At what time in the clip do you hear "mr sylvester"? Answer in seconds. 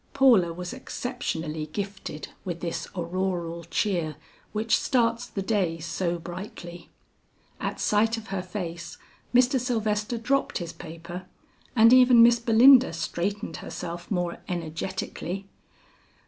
9.31-10.17